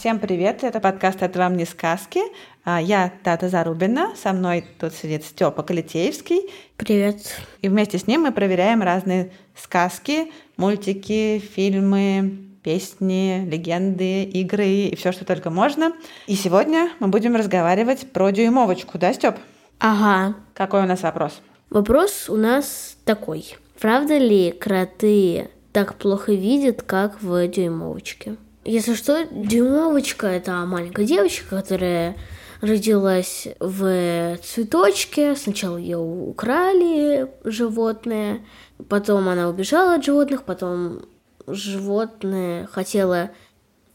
Всем 0.00 0.18
привет, 0.18 0.64
это 0.64 0.80
подкаст 0.80 1.20
«Это 1.20 1.40
вам 1.40 1.58
не 1.58 1.66
сказки». 1.66 2.20
А, 2.64 2.80
Я 2.80 3.12
Тата 3.22 3.50
Зарубина, 3.50 4.16
со 4.16 4.32
мной 4.32 4.64
тут 4.78 4.94
сидит 4.94 5.26
Степа 5.26 5.62
Калитеевский. 5.62 6.48
Привет. 6.78 7.18
И 7.60 7.68
вместе 7.68 7.98
с 7.98 8.06
ним 8.06 8.22
мы 8.22 8.32
проверяем 8.32 8.80
разные 8.80 9.30
сказки, 9.54 10.32
мультики, 10.56 11.38
фильмы, 11.38 12.38
песни, 12.62 13.46
легенды, 13.46 14.22
игры 14.22 14.66
и 14.66 14.96
все, 14.96 15.12
что 15.12 15.26
только 15.26 15.50
можно. 15.50 15.92
И 16.26 16.34
сегодня 16.34 16.88
мы 16.98 17.08
будем 17.08 17.36
разговаривать 17.36 18.10
про 18.10 18.30
дюймовочку, 18.30 18.96
да, 18.96 19.12
Степ? 19.12 19.36
Ага. 19.80 20.34
Какой 20.54 20.80
у 20.80 20.86
нас 20.86 21.02
вопрос? 21.02 21.42
Вопрос 21.68 22.30
у 22.30 22.38
нас 22.38 22.96
такой. 23.04 23.54
Правда 23.78 24.16
ли 24.16 24.50
кроты 24.50 25.50
так 25.72 25.96
плохо 25.96 26.32
видят, 26.32 26.80
как 26.80 27.20
в 27.20 27.46
дюймовочке? 27.48 28.38
Если 28.64 28.94
что, 28.94 29.26
дюймовочка— 29.30 30.26
это 30.28 30.52
маленькая 30.66 31.06
девочка, 31.06 31.56
которая 31.56 32.16
родилась 32.60 33.48
в 33.58 34.36
цветочке. 34.42 35.34
Сначала 35.34 35.76
ее 35.76 35.98
украли 35.98 37.30
животные, 37.44 38.44
потом 38.88 39.28
она 39.28 39.48
убежала 39.48 39.94
от 39.94 40.04
животных, 40.04 40.44
потом 40.44 41.02
животное 41.46 42.68
хотело 42.70 43.30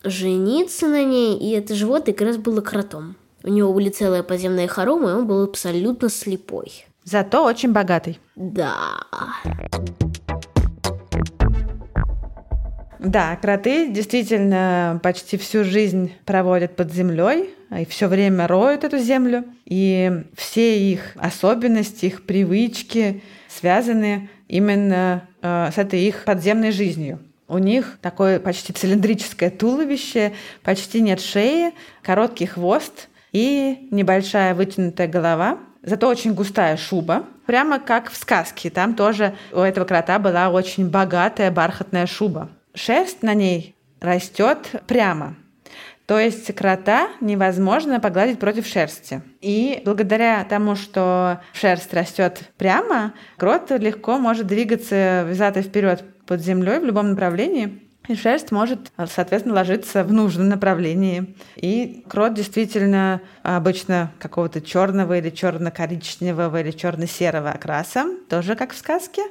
жениться 0.04 0.88
на 0.88 1.04
ней, 1.04 1.38
и 1.38 1.52
это 1.52 1.76
животное 1.76 2.14
как 2.14 2.28
раз 2.28 2.38
было 2.38 2.62
кротом. 2.62 3.16
У 3.44 3.50
него 3.50 3.72
были 3.74 3.90
целые 3.90 4.24
подземные 4.24 4.68
хоромы, 4.68 5.12
и 5.12 5.14
он 5.14 5.28
был 5.28 5.44
абсолютно 5.44 6.10
слепой. 6.10 6.86
Зато 7.04 7.44
очень 7.46 7.72
богатый. 7.72 8.20
Да. 8.36 8.74
Да, 13.06 13.36
кроты 13.36 13.88
действительно 13.90 15.00
почти 15.04 15.38
всю 15.38 15.64
жизнь 15.64 16.12
проводят 16.26 16.76
под 16.76 16.92
землей 16.92 17.52
и 17.78 17.86
все 17.86 18.08
время 18.08 18.48
роют 18.48 18.84
эту 18.84 18.98
землю. 18.98 19.46
И 19.66 20.24
все 20.36 20.80
их 20.80 21.14
особенности, 21.16 22.08
их 22.08 22.26
привычки 22.26 23.22
связаны 23.48 24.30
именно 24.48 25.28
э, 25.44 25.70
с 25.72 25.78
этой 25.78 26.02
их 26.02 26.24
подземной 26.24 26.72
жизнью. 26.72 27.20
У 27.48 27.60
них 27.60 28.00
такое 28.02 28.40
почти 28.40 28.74
цилиндрическое 28.74 29.52
туловище, 29.52 30.34
почти 30.64 31.00
нет 31.02 31.22
шеи, 31.22 31.74
короткий 32.02 32.48
хвост 32.48 33.10
и 33.32 33.88
небольшая 33.92 34.56
вытянутая 34.56 35.08
голова, 35.08 35.60
зато 35.84 36.08
очень 36.08 36.34
густая 36.34 36.76
шуба, 36.76 37.24
прямо 37.46 37.78
как 37.78 38.10
в 38.10 38.18
сказке. 38.18 38.72
Там 38.72 38.96
тоже 38.96 39.36
у 39.52 39.60
этого 39.60 39.86
крота 39.86 40.18
была 40.18 40.50
очень 40.50 40.90
богатая 40.90 41.52
бархатная 41.52 42.08
шуба. 42.08 42.50
Шерсть 42.76 43.24
на 43.24 43.34
ней 43.34 43.76
растет 44.02 44.84
прямо. 44.88 45.36
То 46.06 46.20
есть 46.20 46.54
крота 46.54 47.10
невозможно 47.20 48.00
погладить 48.00 48.38
против 48.38 48.68
шерсти. 48.68 49.24
И 49.42 49.82
благодаря 49.86 50.44
тому, 50.44 50.76
что 50.76 51.42
шерсть 51.54 51.94
растет 51.94 52.52
прямо, 52.58 53.14
крот 53.38 53.72
легко 53.72 54.20
может 54.20 54.46
двигаться 54.46 55.28
и 55.32 55.62
вперед 55.64 56.04
под 56.28 56.42
землей 56.42 56.80
в 56.80 56.86
любом 56.86 57.10
направлении. 57.10 57.82
И 58.08 58.14
шерсть 58.14 58.52
может, 58.52 58.92
соответственно, 59.08 59.56
ложиться 59.56 60.04
в 60.04 60.14
нужном 60.14 60.50
направлении. 60.50 61.36
И 61.56 62.06
крот 62.08 62.36
действительно 62.36 63.22
обычно 63.42 64.12
какого-то 64.20 64.62
черного 64.62 65.18
или 65.18 65.32
черно-коричневого 65.32 66.62
или 66.62 66.70
черно-серого 66.70 67.50
окраса, 67.50 68.06
тоже 68.30 68.56
как 68.56 68.74
в 68.74 68.78
сказке. 68.78 69.24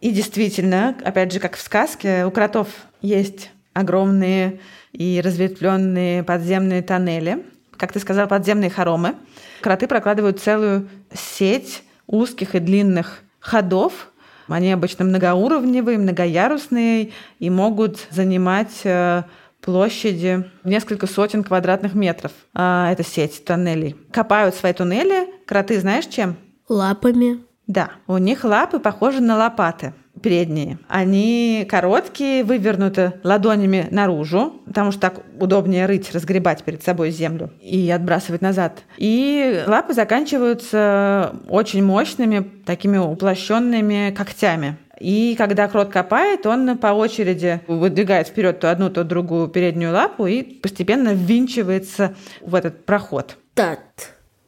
И 0.00 0.10
действительно, 0.10 0.96
опять 1.04 1.32
же, 1.32 1.40
как 1.40 1.56
в 1.56 1.60
сказке, 1.60 2.24
у 2.24 2.30
кротов 2.30 2.68
есть 3.02 3.50
огромные 3.74 4.60
и 4.92 5.20
разветвленные 5.22 6.22
подземные 6.24 6.82
тоннели, 6.82 7.44
как 7.76 7.92
ты 7.92 8.00
сказал, 8.00 8.26
подземные 8.26 8.70
хоромы. 8.70 9.14
Кроты 9.60 9.86
прокладывают 9.86 10.40
целую 10.40 10.88
сеть 11.12 11.82
узких 12.06 12.54
и 12.54 12.58
длинных 12.58 13.22
ходов. 13.38 14.10
Они 14.48 14.72
обычно 14.72 15.04
многоуровневые, 15.04 15.98
многоярусные 15.98 17.12
и 17.38 17.50
могут 17.50 18.08
занимать 18.10 18.80
э, 18.84 19.22
площади 19.60 20.50
несколько 20.64 21.06
сотен 21.06 21.44
квадратных 21.44 21.94
метров. 21.94 22.32
А, 22.52 22.90
это 22.90 23.04
сеть 23.04 23.44
тоннелей. 23.44 23.96
Копают 24.12 24.54
свои 24.56 24.72
туннели. 24.72 25.28
Кроты 25.46 25.78
знаешь 25.78 26.06
чем? 26.06 26.36
Лапами. 26.68 27.49
Да, 27.70 27.90
у 28.08 28.18
них 28.18 28.42
лапы 28.42 28.80
похожи 28.80 29.20
на 29.20 29.36
лопаты 29.36 29.92
передние. 30.20 30.80
Они 30.88 31.64
короткие, 31.70 32.42
вывернуты 32.42 33.12
ладонями 33.22 33.86
наружу, 33.92 34.60
потому 34.66 34.90
что 34.90 35.00
так 35.02 35.20
удобнее 35.38 35.86
рыть, 35.86 36.12
разгребать 36.12 36.64
перед 36.64 36.82
собой 36.82 37.12
землю 37.12 37.52
и 37.62 37.88
отбрасывать 37.88 38.42
назад. 38.42 38.82
И 38.96 39.62
лапы 39.68 39.94
заканчиваются 39.94 41.36
очень 41.48 41.84
мощными, 41.84 42.40
такими 42.66 42.98
уплощенными 42.98 44.12
когтями. 44.18 44.76
И 44.98 45.36
когда 45.38 45.68
крот 45.68 45.90
копает, 45.90 46.46
он 46.46 46.76
по 46.76 46.88
очереди 46.88 47.60
выдвигает 47.68 48.26
вперед 48.26 48.58
то 48.58 48.72
одну, 48.72 48.90
то 48.90 49.04
другую 49.04 49.46
переднюю 49.46 49.92
лапу 49.92 50.26
и 50.26 50.42
постепенно 50.42 51.10
ввинчивается 51.14 52.16
в 52.40 52.56
этот 52.56 52.84
проход. 52.84 53.36
Так. 53.54 53.78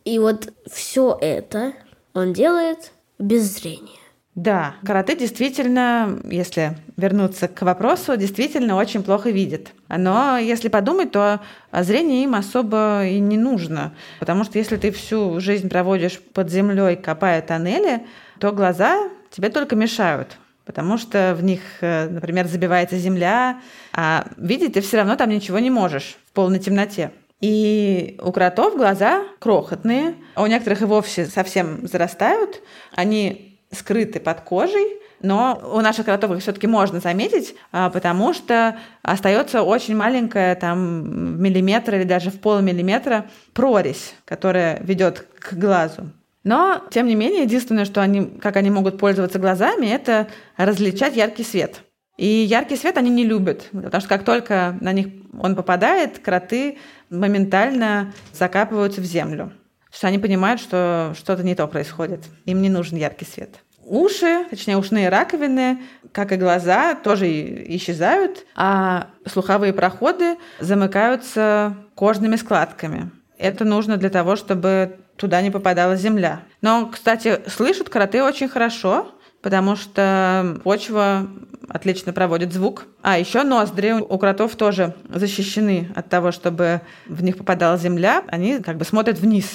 И 0.05 0.19
вот 0.19 0.53
все 0.69 1.17
это 1.21 1.75
он 2.15 2.33
делает 2.33 2.93
без 3.23 3.55
зрения. 3.55 3.99
Да, 4.35 4.77
карате 4.83 5.15
действительно, 5.15 6.19
если 6.25 6.79
вернуться 6.97 7.49
к 7.49 7.61
вопросу, 7.63 8.17
действительно 8.17 8.77
очень 8.77 9.03
плохо 9.03 9.29
видит. 9.29 9.73
Но 9.89 10.39
если 10.39 10.69
подумать, 10.69 11.13
то 11.13 11.41
зрение 11.71 12.25
им 12.25 12.35
особо 12.35 13.07
и 13.07 13.19
не 13.21 13.37
нужно. 13.37 13.93
Потому 14.21 14.45
что 14.45 14.57
если 14.57 14.77
ты 14.77 14.91
всю 14.91 15.39
жизнь 15.39 15.69
проводишь 15.69 16.19
под 16.19 16.51
землей, 16.51 16.97
копая 16.97 17.43
тоннели, 17.43 18.07
то 18.39 18.53
глаза 18.53 19.11
тебе 19.31 19.51
только 19.51 19.77
мешают. 19.77 20.39
Потому 20.65 20.97
что 20.97 21.37
в 21.39 21.45
них, 21.45 21.61
например, 21.81 22.47
забивается 22.47 22.97
земля, 22.97 23.61
а 23.93 24.29
видеть 24.39 24.75
ты 24.75 24.81
все 24.81 24.97
равно 24.99 25.17
там 25.17 25.29
ничего 25.29 25.59
не 25.59 25.71
можешь 25.71 26.17
в 26.31 26.33
полной 26.33 26.59
темноте. 26.59 27.11
И 27.43 28.19
у 28.23 28.31
кротов 28.31 28.77
глаза 28.77 29.25
крохотные, 29.41 30.15
а 30.37 30.45
у 30.45 30.47
некоторых 30.47 30.83
и 30.83 30.85
вовсе 30.85 31.27
совсем 31.27 31.87
зарастают. 31.89 32.63
Они 32.95 33.59
скрыты 33.73 34.21
под 34.21 34.43
кожей, 34.43 35.01
но 35.23 35.61
у 35.75 35.81
наших 35.81 36.05
кротов 36.05 36.31
их 36.31 36.39
все-таки 36.41 36.69
можно 36.69 37.01
заметить, 37.01 37.57
а, 37.73 37.91
потому 37.91 38.33
что 38.33 38.79
остается 39.03 39.63
очень 39.63 39.97
маленькая, 39.97 40.55
там, 40.55 41.43
миллиметр 41.43 41.97
или 41.97 42.05
даже 42.05 42.31
в 42.31 42.39
полмиллиметра 42.39 43.27
прорезь, 43.55 44.15
которая 44.25 44.81
ведет 44.81 45.27
к 45.41 45.55
глазу. 45.55 46.11
Но, 46.45 46.83
тем 46.91 47.07
не 47.07 47.17
менее, 47.17 47.43
единственное, 47.43 47.85
что 47.85 48.03
они, 48.03 48.25
как 48.41 48.57
они 48.57 48.71
могут 48.71 48.99
пользоваться 48.99 49.41
глазами, 49.41 49.87
это 49.87 50.29
различать 50.57 51.17
яркий 51.17 51.45
свет. 51.45 51.83
И 52.19 52.27
яркий 52.27 52.77
свет 52.77 52.99
они 52.99 53.11
не 53.11 53.25
любят, 53.25 53.69
потому 53.73 54.01
что 54.01 54.09
как 54.09 54.25
только 54.25 54.77
на 54.81 54.93
них 54.93 55.07
он 55.41 55.57
попадает, 55.57 56.19
кроты 56.19 56.79
моментально 57.13 58.13
закапываются 58.33 59.01
в 59.01 59.05
землю. 59.05 59.53
Что 59.93 60.09
они 60.09 60.19
понимают, 60.19 60.61
что 60.61 61.13
что-то 61.17 61.43
не 61.43 61.55
то 61.55 61.67
происходит. 61.69 62.25
Им 62.47 62.63
не 62.63 62.71
нужен 62.71 62.97
яркий 62.97 63.27
свет. 63.27 63.61
Уши, 63.85 64.47
точнее 64.49 64.79
ушные 64.79 65.09
раковины, 65.09 65.83
как 66.13 66.33
и 66.33 66.37
глаза, 66.37 66.95
тоже 66.95 67.29
исчезают, 67.77 68.47
а 68.55 69.09
слуховые 69.27 69.73
проходы 69.73 70.37
замыкаются 70.61 71.77
кожными 71.95 72.37
складками. 72.37 73.11
Это 73.37 73.65
нужно 73.65 73.97
для 73.97 74.09
того, 74.09 74.37
чтобы 74.37 74.99
туда 75.17 75.43
не 75.43 75.51
попадала 75.51 75.97
земля. 75.97 76.43
Но, 76.63 76.87
кстати, 76.87 77.41
слышат 77.49 77.89
кроты 77.89 78.23
очень 78.23 78.49
хорошо, 78.49 79.13
потому 79.43 79.77
что 79.77 80.59
почва 80.65 81.29
отлично 81.69 82.13
проводит 82.13 82.53
звук. 82.53 82.85
А 83.03 83.19
еще 83.19 83.43
ноздри 83.43 83.93
у 83.93 84.19
кротов 84.19 84.57
тоже 84.57 84.95
защищены 85.09 85.91
от 85.95 86.09
того, 86.09 86.33
чтобы 86.33 86.83
в 87.07 87.23
них 87.23 87.37
попадала 87.37 87.77
земля. 87.77 88.25
Они 88.29 88.61
как 88.61 88.79
бы 88.79 88.85
смотрят 88.85 89.19
вниз. 89.19 89.55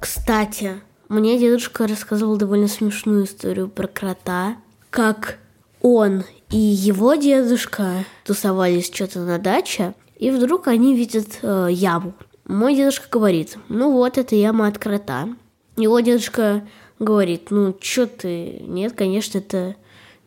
Кстати, 0.00 0.80
мне 1.08 1.38
дедушка 1.38 1.86
рассказывал 1.86 2.36
довольно 2.36 2.68
смешную 2.68 3.24
историю 3.24 3.68
про 3.68 3.86
крота, 3.86 4.56
как 4.90 5.38
он 5.82 6.24
и 6.50 6.58
его 6.58 7.14
дедушка 7.14 8.04
тусовались 8.24 8.92
что-то 8.92 9.20
на 9.20 9.38
даче, 9.38 9.94
и 10.16 10.30
вдруг 10.30 10.68
они 10.68 10.96
видят 10.96 11.38
э, 11.42 11.68
яму. 11.70 12.14
Мой 12.46 12.74
дедушка 12.74 13.06
говорит, 13.10 13.56
ну 13.68 13.92
вот, 13.92 14.18
это 14.18 14.34
яма 14.34 14.66
от 14.66 14.78
крота. 14.78 15.28
Его 15.80 16.00
дедушка 16.00 16.66
говорит, 16.98 17.50
ну 17.50 17.76
что 17.80 18.06
ты, 18.06 18.58
нет, 18.60 18.92
конечно, 18.92 19.38
это 19.38 19.76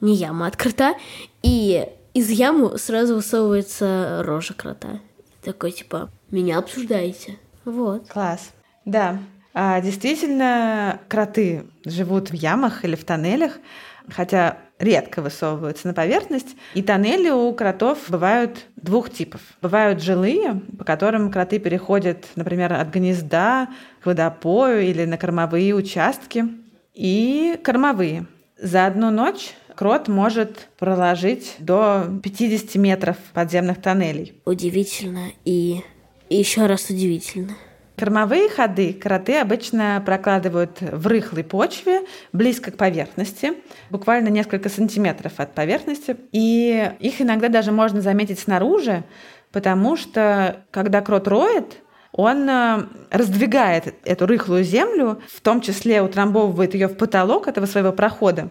не 0.01 0.15
яма 0.15 0.47
от 0.47 0.57
крота. 0.57 0.95
И 1.41 1.87
из 2.13 2.29
ямы 2.29 2.77
сразу 2.77 3.15
высовывается 3.15 4.21
рожа 4.25 4.53
крота. 4.53 4.99
Такой 5.43 5.71
типа, 5.71 6.09
меня 6.31 6.57
обсуждаете. 6.57 7.37
Вот. 7.65 8.07
Класс. 8.07 8.51
Да, 8.85 9.19
а, 9.53 9.79
действительно, 9.81 10.99
кроты 11.07 11.67
живут 11.85 12.31
в 12.31 12.33
ямах 12.33 12.83
или 12.83 12.95
в 12.95 13.05
тоннелях, 13.05 13.59
хотя 14.09 14.57
редко 14.83 15.21
высовываются 15.21 15.87
на 15.87 15.93
поверхность. 15.93 16.55
И 16.73 16.81
тоннели 16.83 17.29
у 17.29 17.51
кротов 17.53 18.09
бывают 18.09 18.65
двух 18.75 19.09
типов. 19.09 19.41
Бывают 19.61 20.01
жилые, 20.01 20.61
по 20.77 20.83
которым 20.83 21.31
кроты 21.31 21.59
переходят, 21.59 22.25
например, 22.35 22.73
от 22.73 22.89
гнезда 22.89 23.69
к 24.01 24.05
водопою 24.05 24.83
или 24.83 25.05
на 25.05 25.17
кормовые 25.17 25.73
участки. 25.73 26.45
И 26.93 27.59
кормовые. 27.63 28.27
За 28.57 28.85
одну 28.85 29.09
ночь 29.09 29.53
крот 29.75 30.07
может 30.07 30.69
проложить 30.77 31.55
до 31.59 32.05
50 32.21 32.75
метров 32.75 33.17
подземных 33.33 33.81
тоннелей. 33.81 34.41
Удивительно 34.45 35.29
и 35.43 35.81
еще 36.29 36.65
раз 36.65 36.89
удивительно. 36.89 37.55
Кормовые 38.03 38.49
ходы 38.49 38.91
кроты 38.91 39.39
обычно 39.39 40.03
прокладывают 40.05 40.81
в 40.81 41.07
рыхлой 41.07 41.45
почве, 41.45 42.01
близко 42.33 42.69
к 42.69 42.75
поверхности, 42.75 43.53
буквально 43.89 44.27
несколько 44.27 44.67
сантиметров 44.67 45.31
от 45.37 45.53
поверхности. 45.53 46.17
И 46.33 46.91
их 46.99 47.21
иногда 47.21 47.47
даже 47.47 47.71
можно 47.71 48.01
заметить 48.01 48.39
снаружи, 48.39 49.05
потому 49.53 49.95
что 49.95 50.65
когда 50.71 50.99
крот 50.99 51.29
роет, 51.29 51.77
он 52.11 52.49
э, 52.49 52.83
раздвигает 53.09 53.95
эту 54.03 54.25
рыхлую 54.25 54.65
землю, 54.65 55.21
в 55.33 55.39
том 55.39 55.61
числе 55.61 56.01
утрамбовывает 56.01 56.73
ее 56.73 56.89
в 56.89 56.97
потолок 56.97 57.47
этого 57.47 57.67
своего 57.67 57.93
прохода. 57.93 58.49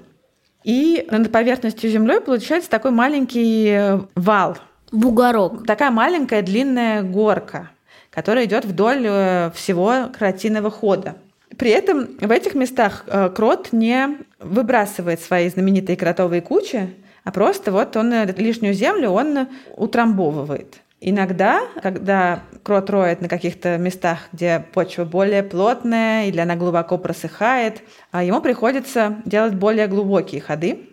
И 0.64 1.06
над 1.10 1.30
поверхностью 1.30 1.90
землей 1.90 2.22
получается 2.22 2.70
такой 2.70 2.90
маленький 2.90 3.66
э, 3.68 4.00
вал. 4.14 4.56
Бугорок. 4.92 5.66
Такая 5.66 5.90
маленькая 5.90 6.40
длинная 6.40 7.02
горка 7.02 7.71
которая 8.12 8.44
идет 8.44 8.64
вдоль 8.64 9.04
э, 9.06 9.50
всего 9.54 10.10
кротиного 10.16 10.70
хода. 10.70 11.16
При 11.56 11.70
этом 11.70 12.18
в 12.20 12.30
этих 12.30 12.54
местах 12.54 13.04
э, 13.06 13.30
крот 13.30 13.68
не 13.72 14.18
выбрасывает 14.38 15.20
свои 15.20 15.48
знаменитые 15.48 15.96
кротовые 15.96 16.42
кучи, 16.42 16.94
а 17.24 17.32
просто 17.32 17.72
вот 17.72 17.96
он 17.96 18.12
э, 18.12 18.26
лишнюю 18.36 18.74
землю 18.74 19.10
он 19.10 19.48
утрамбовывает. 19.76 20.80
Иногда, 21.00 21.62
когда 21.82 22.42
крот 22.62 22.88
роет 22.88 23.22
на 23.22 23.28
каких-то 23.28 23.76
местах, 23.76 24.20
где 24.32 24.64
почва 24.72 25.04
более 25.04 25.42
плотная 25.42 26.26
или 26.26 26.38
она 26.38 26.54
глубоко 26.54 26.96
просыхает, 26.96 27.82
а 28.12 28.22
ему 28.22 28.40
приходится 28.40 29.16
делать 29.24 29.54
более 29.54 29.88
глубокие 29.88 30.40
ходы. 30.40 30.90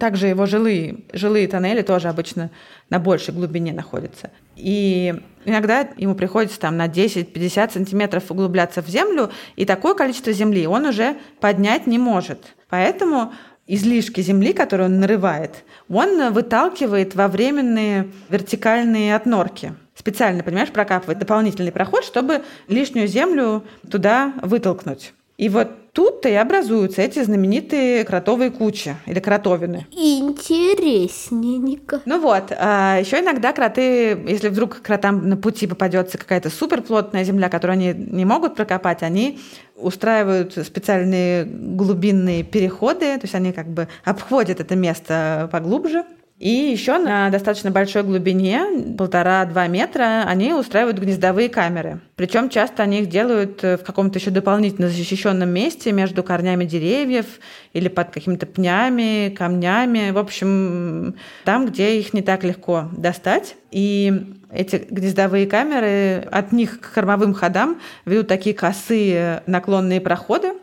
Также 0.00 0.26
его 0.26 0.46
жилые, 0.46 1.04
жилые 1.12 1.46
тоннели 1.46 1.82
тоже 1.82 2.08
обычно 2.08 2.50
на 2.90 2.98
большей 2.98 3.34
глубине 3.34 3.72
находятся. 3.72 4.30
И 4.56 5.14
иногда 5.44 5.88
ему 5.96 6.14
приходится 6.14 6.60
там 6.60 6.76
на 6.76 6.86
10-50 6.86 7.72
сантиметров 7.72 8.30
углубляться 8.30 8.82
в 8.82 8.88
землю, 8.88 9.30
и 9.56 9.64
такое 9.64 9.94
количество 9.94 10.32
земли 10.32 10.66
он 10.66 10.86
уже 10.86 11.16
поднять 11.40 11.86
не 11.86 11.98
может. 11.98 12.54
Поэтому 12.68 13.32
излишки 13.66 14.20
земли, 14.20 14.52
которые 14.52 14.86
он 14.86 15.00
нарывает, 15.00 15.64
он 15.88 16.32
выталкивает 16.32 17.14
во 17.14 17.28
временные 17.28 18.10
вертикальные 18.28 19.14
отнорки. 19.14 19.74
Специально, 19.94 20.42
понимаешь, 20.42 20.70
прокапывает 20.70 21.18
дополнительный 21.18 21.72
проход, 21.72 22.04
чтобы 22.04 22.42
лишнюю 22.68 23.06
землю 23.06 23.64
туда 23.90 24.32
вытолкнуть. 24.42 25.12
И 25.38 25.48
вот 25.48 25.92
тут-то 25.92 26.28
и 26.28 26.34
образуются 26.34 27.02
эти 27.02 27.22
знаменитые 27.22 28.04
кротовые 28.04 28.50
кучи 28.50 28.96
или 29.06 29.20
кротовины. 29.20 29.86
Интересненько. 29.90 32.00
Ну 32.04 32.20
вот, 32.20 32.52
а 32.56 32.98
еще 32.98 33.20
иногда 33.20 33.52
кроты, 33.52 34.18
если 34.26 34.48
вдруг 34.48 34.82
кротам 34.82 35.28
на 35.28 35.36
пути 35.36 35.66
попадется 35.66 36.18
какая-то 36.18 36.50
суперплотная 36.50 37.24
земля, 37.24 37.48
которую 37.48 37.74
они 37.74 37.92
не 37.92 38.24
могут 38.24 38.54
прокопать, 38.54 39.02
они 39.02 39.40
устраивают 39.76 40.54
специальные 40.54 41.44
глубинные 41.44 42.44
переходы, 42.44 43.16
то 43.16 43.22
есть 43.22 43.34
они 43.34 43.52
как 43.52 43.68
бы 43.68 43.88
обходят 44.04 44.60
это 44.60 44.76
место 44.76 45.48
поглубже, 45.50 46.04
и 46.42 46.72
еще 46.72 46.98
на 46.98 47.30
достаточно 47.30 47.70
большой 47.70 48.02
глубине, 48.02 48.66
полтора-два 48.98 49.68
метра, 49.68 50.24
они 50.26 50.52
устраивают 50.52 50.98
гнездовые 50.98 51.48
камеры. 51.48 52.00
Причем 52.16 52.48
часто 52.48 52.82
они 52.82 53.02
их 53.02 53.08
делают 53.08 53.62
в 53.62 53.78
каком-то 53.78 54.18
еще 54.18 54.32
дополнительно 54.32 54.88
защищенном 54.88 55.48
месте 55.48 55.92
между 55.92 56.24
корнями 56.24 56.64
деревьев 56.64 57.26
или 57.74 57.86
под 57.86 58.10
какими-то 58.10 58.46
пнями, 58.46 59.32
камнями. 59.38 60.10
В 60.10 60.18
общем, 60.18 61.14
там, 61.44 61.66
где 61.66 61.96
их 62.00 62.12
не 62.12 62.22
так 62.22 62.42
легко 62.42 62.88
достать. 62.90 63.54
И 63.70 64.34
эти 64.50 64.84
гнездовые 64.90 65.46
камеры, 65.46 66.26
от 66.28 66.50
них 66.50 66.80
к 66.80 66.92
кормовым 66.92 67.34
ходам 67.34 67.80
ведут 68.04 68.26
такие 68.26 68.56
косые 68.56 69.44
наклонные 69.46 70.00
проходы, 70.00 70.54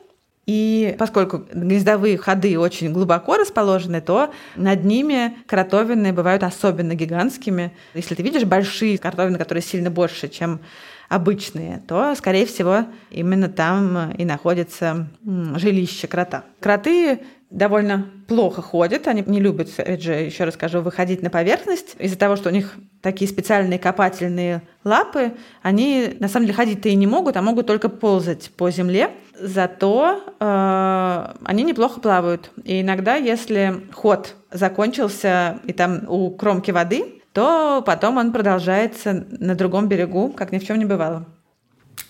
и 0.50 0.96
поскольку 0.98 1.44
гнездовые 1.54 2.18
ходы 2.18 2.58
очень 2.58 2.92
глубоко 2.92 3.38
расположены, 3.38 4.02
то 4.02 4.34
над 4.56 4.84
ними 4.84 5.38
кротовины 5.46 6.12
бывают 6.12 6.42
особенно 6.42 6.96
гигантскими. 6.96 7.72
Если 7.94 8.16
ты 8.16 8.24
видишь 8.24 8.46
большие 8.46 8.98
кротовины, 8.98 9.38
которые 9.38 9.62
сильно 9.62 9.92
больше, 9.92 10.28
чем 10.28 10.60
обычные, 11.08 11.84
то, 11.88 12.16
скорее 12.16 12.48
всего, 12.48 12.86
именно 13.12 13.48
там 13.48 14.12
и 14.14 14.26
находится 14.26 15.08
жилище 15.24 16.08
крота. 16.08 16.46
Кроты 16.60 17.20
довольно 17.50 18.10
плохо 18.28 18.62
ходят, 18.62 19.08
они 19.08 19.24
не 19.26 19.40
любят, 19.40 19.70
опять 19.78 20.04
же, 20.04 20.14
еще 20.14 20.44
раз 20.44 20.54
скажу, 20.54 20.82
выходить 20.82 21.22
на 21.22 21.30
поверхность. 21.30 21.96
Из-за 21.98 22.18
того, 22.18 22.36
что 22.36 22.50
у 22.50 22.52
них 22.52 22.76
такие 23.02 23.30
специальные 23.30 23.80
копательные 23.80 24.62
лапы, 24.84 25.34
они 25.62 26.16
на 26.20 26.28
самом 26.28 26.46
деле 26.46 26.56
ходить-то 26.56 26.90
и 26.90 26.96
не 26.96 27.08
могут, 27.08 27.38
а 27.38 27.42
могут 27.42 27.66
только 27.68 27.90
ползать 27.90 28.52
по 28.52 28.70
земле. 28.70 29.12
Зато 29.40 30.22
э, 30.40 31.34
они 31.44 31.64
неплохо 31.64 32.00
плавают. 32.00 32.52
И 32.64 32.82
иногда, 32.82 33.16
если 33.16 33.88
ход 33.94 34.36
закончился 34.52 35.60
и 35.66 35.74
там 35.74 36.08
у 36.08 36.30
кромки 36.32 36.72
воды, 36.72 37.22
то 37.34 37.82
потом 37.86 38.18
он 38.18 38.32
продолжается 38.32 39.26
на 39.30 39.56
другом 39.56 39.88
берегу, 39.88 40.30
как 40.30 40.52
ни 40.52 40.60
в 40.60 40.66
чем 40.66 40.78
не 40.78 40.86
бывало. 40.86 41.26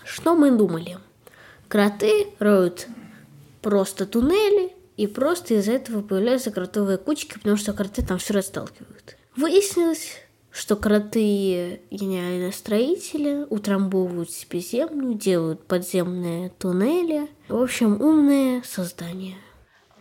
Что 0.04 0.36
мы 0.36 0.52
думали? 0.52 0.98
Кроты 1.68 2.28
роют 2.40 2.88
просто 3.62 4.06
туннели, 4.06 4.72
и 5.00 5.08
просто 5.08 5.54
из-за 5.54 5.72
этого 5.72 6.02
появляются 6.02 6.52
кротовые 6.52 6.98
кучки, 6.98 7.36
потому 7.36 7.56
что 7.56 7.72
кроты 7.72 8.06
там 8.06 8.18
все 8.18 8.34
расталкивают. 8.34 9.16
Выяснилось, 9.38 10.18
что 10.52 10.76
кроты 10.76 11.80
гениальные 11.90 12.52
строители, 12.52 13.46
утрамбовывают 13.50 14.30
себе 14.30 14.60
землю, 14.60 15.14
делают 15.14 15.66
подземные 15.66 16.50
туннели. 16.50 17.30
В 17.48 17.56
общем, 17.56 18.02
умные 18.02 18.62
создания. 18.66 19.36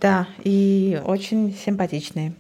Да, 0.00 0.26
и 0.42 1.00
очень 1.04 1.54
симпатичные. 1.54 2.34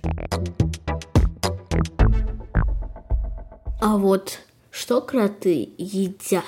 А 3.80 3.96
вот 3.98 4.40
что 4.72 5.00
кроты 5.00 5.74
едят? 5.78 6.42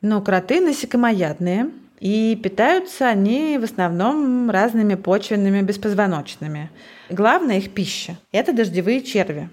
Ну, 0.00 0.22
кроты 0.22 0.62
насекомоядные, 0.62 1.70
и 2.00 2.34
питаются 2.42 3.08
они 3.08 3.58
в 3.58 3.64
основном 3.64 4.50
разными 4.50 4.94
почвенными 4.94 5.60
беспозвоночными. 5.60 6.70
Главная 7.10 7.58
их 7.58 7.72
пища– 7.72 8.18
это 8.32 8.52
дождевые 8.52 9.02
черви. 9.02 9.50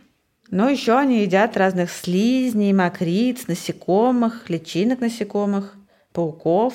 Но 0.50 0.70
еще 0.70 0.98
они 0.98 1.24
едят 1.24 1.58
разных 1.58 1.92
слизней, 1.92 2.72
мокриц, 2.72 3.48
насекомых, 3.48 4.50
личинок 4.50 5.02
насекомых, 5.02 5.76
пауков, 6.14 6.74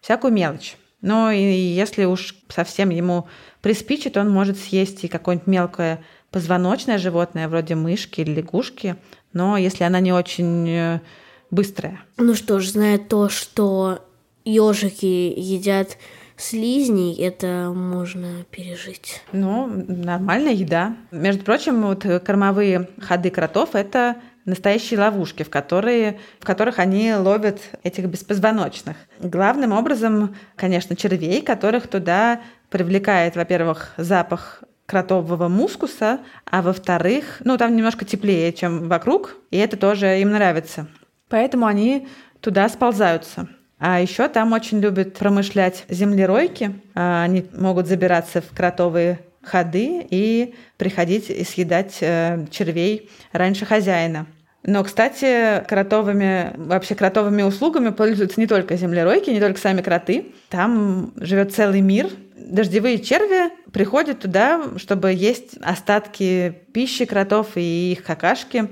всякую 0.00 0.32
мелочь. 0.32 0.76
Но 1.02 1.30
и 1.30 1.42
если 1.42 2.04
уж 2.04 2.34
совсем 2.48 2.88
ему 2.88 3.26
приспичит, 3.60 4.16
он 4.16 4.30
может 4.30 4.58
съесть 4.58 5.04
и 5.04 5.08
какое-нибудь 5.08 5.46
мелкое 5.46 6.02
позвоночное 6.30 6.96
животное, 6.96 7.48
вроде 7.48 7.74
мышки 7.74 8.22
или 8.22 8.36
лягушки, 8.36 8.96
но 9.34 9.58
если 9.58 9.84
она 9.84 10.00
не 10.00 10.12
очень 10.12 10.68
э, 10.68 11.00
быстрая. 11.50 12.00
Ну 12.16 12.34
что 12.34 12.58
ж, 12.58 12.68
зная 12.68 12.98
то, 12.98 13.28
что 13.28 14.00
ежики 14.44 15.32
едят 15.36 15.98
слизней, 16.36 17.14
это 17.22 17.72
можно 17.74 18.44
пережить. 18.50 19.22
Ну, 19.32 19.66
нормальная 19.86 20.52
еда. 20.52 20.96
Между 21.10 21.44
прочим, 21.44 21.82
вот 21.82 22.04
кормовые 22.24 22.88
ходы 23.00 23.30
кротов– 23.30 23.70
это 23.74 24.16
настоящие 24.44 24.98
ловушки, 24.98 25.44
в, 25.44 25.50
которые, 25.50 26.18
в 26.40 26.44
которых 26.44 26.78
они 26.78 27.14
ловят 27.14 27.60
этих 27.82 28.06
беспозвоночных. 28.06 28.96
Главным 29.20 29.72
образом, 29.72 30.34
конечно, 30.56 30.96
червей, 30.96 31.42
которых 31.42 31.86
туда 31.86 32.40
привлекает, 32.70 33.36
во-первых, 33.36 33.92
запах 33.96 34.64
кротового 34.86 35.48
мускуса, 35.48 36.20
а 36.50 36.60
во-вторых, 36.60 37.40
ну, 37.44 37.56
там 37.56 37.76
немножко 37.76 38.04
теплее, 38.04 38.52
чем 38.52 38.88
вокруг, 38.88 39.36
и 39.50 39.58
это 39.58 39.76
тоже 39.76 40.20
им 40.20 40.32
нравится. 40.32 40.88
Поэтому 41.28 41.66
они 41.66 42.08
туда 42.40 42.68
сползаются. 42.68 43.48
А 43.84 44.00
еще 44.00 44.28
там 44.28 44.52
очень 44.52 44.78
любят 44.78 45.14
промышлять 45.14 45.86
землеройки. 45.88 46.80
А, 46.94 47.24
Они 47.24 47.44
могут 47.52 47.88
забираться 47.88 48.40
в 48.40 48.54
кротовые 48.54 49.18
ходы 49.42 50.06
и 50.08 50.54
приходить 50.76 51.28
и 51.30 51.42
съедать 51.42 51.98
э, 52.00 52.46
червей 52.52 53.10
раньше 53.32 53.66
хозяина. 53.66 54.26
Но, 54.62 54.84
кстати, 54.84 55.64
кротовыми, 55.66 56.52
вообще 56.58 56.94
кротовыми 56.94 57.42
услугами 57.42 57.88
пользуются 57.88 58.38
не 58.38 58.46
только 58.46 58.76
землеройки, 58.76 59.30
не 59.30 59.40
только 59.40 59.58
сами 59.58 59.82
кроты. 59.82 60.26
Там 60.48 61.12
живет 61.16 61.52
целый 61.52 61.80
мир. 61.80 62.08
Дождевые 62.36 63.00
черви 63.00 63.50
приходят 63.72 64.20
туда, 64.20 64.62
чтобы 64.76 65.12
есть 65.12 65.56
остатки 65.60 66.54
пищи 66.72 67.04
кротов 67.04 67.56
и 67.56 67.94
их 67.94 68.04
какашки. 68.04 68.68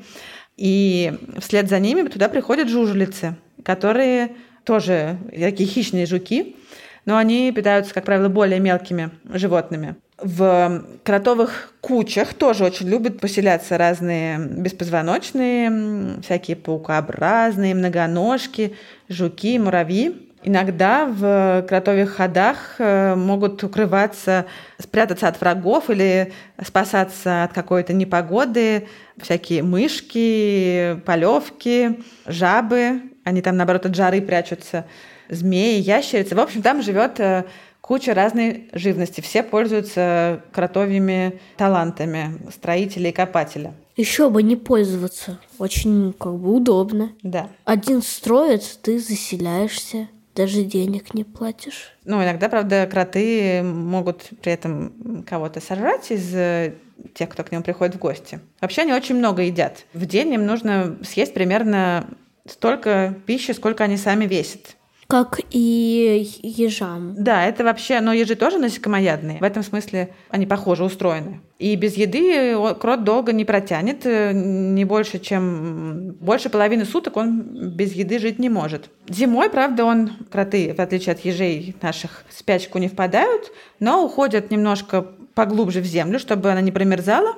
И 0.57 1.13
вслед 1.41 1.69
за 1.69 1.81
ними 1.81 2.07
туда 2.07 2.29
приходят 2.29 2.69
жужелицы, 2.69 3.35
которые 3.65 4.37
тоже 4.65 5.19
такие 5.31 5.69
хищные 5.69 6.07
жуки, 6.07 6.57
но 7.05 7.17
они 7.17 7.51
питаются, 7.53 7.95
как 7.95 8.05
правило, 8.05 8.29
более 8.29 8.61
мелкими 8.61 9.11
животными. 9.25 9.97
В 10.23 10.85
кротовых 11.03 11.73
кучах 11.81 12.35
тоже 12.35 12.65
очень 12.65 12.89
любят 12.89 13.21
поселяться 13.21 13.79
разные 13.79 14.39
беспозвоночные, 14.39 16.21
всякие 16.23 16.57
паукообразные, 16.57 17.75
многоножки, 17.75 18.75
жуки, 19.09 19.59
муравьи. 19.59 20.27
Иногда 20.43 21.07
в 21.07 21.67
кротовых 21.69 22.17
ходах 22.17 22.77
э, 22.79 23.15
могут 23.15 23.63
укрываться, 23.63 24.47
спрятаться 24.79 25.29
от 25.29 25.39
врагов 25.39 25.91
или 25.91 26.33
спасаться 26.65 27.45
от 27.45 27.53
какой-то 27.53 27.93
непогоды 27.93 28.89
всякие 29.21 29.63
мышки, 29.63 30.99
полевки, 31.05 32.01
жабы. 32.27 33.03
Они 33.31 33.43
там, 33.43 33.57
наоборот, 33.57 33.87
от 33.87 33.95
жары 33.95 34.21
прячутся. 34.21 34.87
Змеи, 35.29 35.81
ящерицы. 35.81 36.35
В 36.35 36.41
общем, 36.41 36.63
там 36.63 36.83
живет 36.83 37.21
э, 37.21 37.45
куча 37.81 38.13
разной 38.13 38.69
живности. 38.73 39.21
Все 39.21 39.45
пользуются 39.45 40.43
кротовьими 40.51 41.39
талантами 41.57 42.37
строителя 42.53 43.11
и 43.11 43.13
копателя. 43.13 43.73
Еще 43.95 44.31
бы 44.31 44.43
не 44.43 44.57
пользоваться. 44.57 45.39
Очень 45.59 46.13
как 46.13 46.35
бы 46.35 46.53
удобно. 46.53 47.13
Да. 47.23 47.51
Один 47.65 48.03
строит, 48.03 48.65
ты 48.83 48.99
заселяешься, 48.99 50.09
даже 50.35 50.65
денег 50.65 51.15
не 51.15 51.23
платишь. 51.23 51.95
Ну, 52.05 52.21
иногда, 52.21 52.49
правда, 52.49 52.89
кроты 52.91 53.63
могут 53.63 54.31
при 54.43 54.53
этом 54.53 55.23
кого-то 55.25 55.61
сожрать 55.61 56.11
из 56.11 56.35
э, 56.35 56.75
тех, 57.15 57.29
кто 57.29 57.45
к 57.45 57.53
нему 57.53 57.63
приходит 57.63 57.95
в 57.95 57.99
гости. 57.99 58.41
Вообще 58.61 58.83
они 58.83 58.93
очень 58.93 59.15
много 59.15 59.43
едят. 59.43 59.87
В 59.93 60.07
день 60.07 60.33
им 60.33 60.47
нужно 60.47 60.97
съесть 61.05 61.33
примерно 61.35 62.09
столько 62.47 63.15
пищи, 63.27 63.53
сколько 63.53 63.85
они 63.85 63.97
сами 63.97 64.27
весят. 64.27 64.77
Как 65.11 65.41
и 65.51 66.29
ежам. 66.41 67.17
Да, 67.19 67.45
это 67.45 67.65
вообще, 67.65 68.01
но 68.01 68.13
ежи 68.13 68.37
тоже 68.37 68.59
насекомоядные. 68.59 69.41
В 69.41 69.43
этом 69.43 69.65
смысле 69.65 70.11
они 70.29 70.47
похоже 70.47 70.85
устроены. 70.85 71.41
И 71.59 71.75
без 71.75 71.97
еды 71.97 72.57
крот 72.81 73.03
долго 73.03 73.33
не 73.33 73.45
протянет, 73.45 74.07
э, 74.07 74.31
не 74.33 74.85
больше, 74.85 75.19
чем 75.19 76.13
больше 76.21 76.49
половины 76.49 76.85
суток 76.85 77.17
он 77.17 77.41
без 77.41 77.93
еды 77.93 78.21
жить 78.21 78.39
не 78.39 78.49
может. 78.49 78.89
Зимой, 79.09 79.51
правда, 79.51 79.85
он, 79.85 80.13
кроты, 80.31 80.73
в 80.75 80.79
отличие 80.79 81.15
от 81.15 81.25
ежей 81.25 81.75
наших, 81.83 82.25
в 82.29 82.39
спячку 82.39 82.79
не 82.79 82.87
впадают, 82.87 83.51
но 83.81 84.05
уходят 84.05 84.53
немножко 84.53 85.03
поглубже 85.35 85.81
в 85.81 85.87
землю, 85.87 86.21
чтобы 86.21 86.53
она 86.53 86.61
не 86.61 86.71
промерзала. 86.71 87.35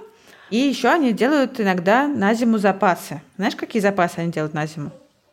И 0.52 0.58
еще 0.58 0.90
они 0.90 1.14
делают 1.14 1.58
иногда 1.62 2.06
на 2.06 2.34
зиму 2.34 2.58
запасы. 2.58 3.22
Знаешь, 3.38 3.56
какие 3.56 3.80
запасы 3.80 4.18
они 4.18 4.30
делают 4.30 4.52
на 4.52 4.66
зиму? 4.66 4.90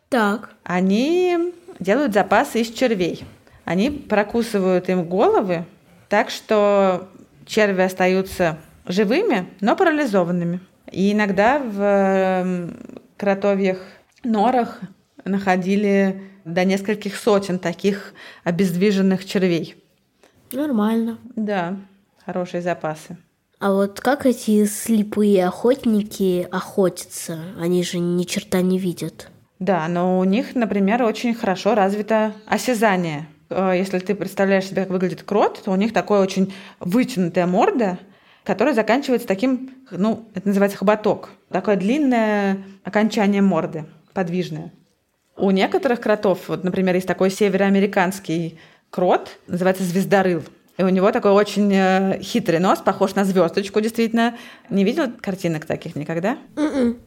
Так. 0.08 0.54
Они 0.64 1.52
делают 1.78 2.14
запасы 2.14 2.62
из 2.62 2.70
червей. 2.70 3.26
Они 3.66 3.90
прокусывают 3.90 4.88
им 4.88 5.06
головы 5.06 5.66
так, 6.08 6.30
что 6.30 7.06
черви 7.44 7.82
остаются 7.82 8.56
живыми, 8.86 9.46
но 9.60 9.76
парализованными. 9.76 10.60
И 10.90 11.12
иногда 11.12 11.58
в 11.58 11.82
эм, 11.82 12.78
кротовьих 13.18 13.84
норах 14.24 14.80
находили 15.26 16.22
до 16.46 16.64
нескольких 16.64 17.14
сотен 17.14 17.58
таких 17.58 18.14
обездвиженных 18.42 19.26
червей. 19.26 19.76
Нормально. 20.50 21.18
Да, 21.36 21.76
хорошие 22.24 22.62
запасы. 22.62 23.18
А 23.60 23.74
вот 23.74 24.00
как 24.00 24.24
эти 24.24 24.64
слепые 24.64 25.46
охотники 25.46 26.48
охотятся? 26.50 27.38
Они 27.60 27.84
же 27.84 27.98
ни 27.98 28.24
черта 28.24 28.62
не 28.62 28.78
видят. 28.78 29.28
Да, 29.58 29.86
но 29.86 30.18
у 30.18 30.24
них, 30.24 30.54
например, 30.54 31.02
очень 31.02 31.34
хорошо 31.34 31.74
развито 31.74 32.32
осязание. 32.46 33.28
Э, 33.50 33.74
Если 33.76 33.98
ты 33.98 34.14
представляешь 34.14 34.64
себе, 34.64 34.82
как 34.82 34.90
выглядит 34.90 35.24
крот, 35.24 35.60
то 35.62 35.72
у 35.72 35.76
них 35.76 35.92
такая 35.92 36.22
очень 36.22 36.54
вытянутая 36.78 37.46
морда, 37.46 37.98
которая 38.44 38.72
заканчивается 38.74 39.28
таким, 39.28 39.74
ну, 39.90 40.26
это 40.34 40.48
называется 40.48 40.78
хоботок. 40.78 41.28
Такое 41.50 41.76
длинное 41.76 42.64
окончание 42.82 43.42
морды, 43.42 43.84
подвижное. 44.14 44.72
У 45.36 45.50
некоторых 45.50 46.00
кротов, 46.00 46.48
вот, 46.48 46.64
например, 46.64 46.94
есть 46.94 47.06
такой 47.06 47.30
североамериканский 47.30 48.58
крот, 48.88 49.36
называется 49.46 49.82
звездорыл. 49.82 50.44
И 50.80 50.82
у 50.82 50.88
него 50.88 51.12
такой 51.12 51.32
очень 51.32 51.70
э, 51.74 52.20
хитрый 52.22 52.58
нос, 52.58 52.78
похож 52.78 53.14
на 53.14 53.26
звездочку, 53.26 53.82
действительно. 53.82 54.38
Не 54.70 54.82
видел 54.82 55.12
картинок 55.20 55.66
таких 55.66 55.94
никогда? 55.94 56.38